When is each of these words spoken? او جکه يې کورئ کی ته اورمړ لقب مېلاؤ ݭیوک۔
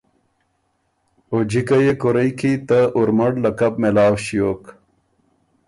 او 1.29 1.37
جکه 1.51 1.77
يې 1.85 1.93
کورئ 2.01 2.29
کی 2.39 2.51
ته 2.67 2.79
اورمړ 2.95 3.31
لقب 3.43 3.73
مېلاؤ 3.81 4.13
ݭیوک۔ 4.25 4.63